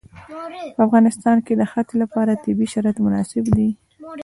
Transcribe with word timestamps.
په 0.75 0.81
افغانستان 0.87 1.37
کې 1.45 1.53
د 1.55 1.61
ښتې 1.71 1.95
لپاره 2.03 2.39
طبیعي 2.43 2.67
شرایط 2.73 2.97
مناسب 3.05 3.45
دي. 3.55 3.69